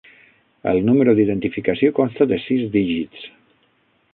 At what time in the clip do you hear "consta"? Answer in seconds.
1.99-2.27